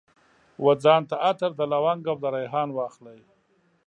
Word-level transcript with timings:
وځان 0.65 1.01
ته 1.09 1.15
عطر، 1.29 1.51
د 1.59 1.61
لونګ 1.71 2.01
او 2.11 2.17
دریحان 2.25 2.69
واخلي 2.73 3.19